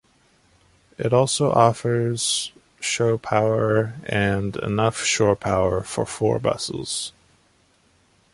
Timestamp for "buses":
6.39-7.11